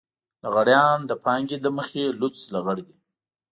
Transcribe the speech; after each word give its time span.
لغړيان 0.43 0.97
د 1.05 1.11
پانګې 1.23 1.57
له 1.65 1.69
مخې 1.77 2.03
لوڅ 2.19 2.35
لغړ 2.53 2.77
دي. 2.87 2.95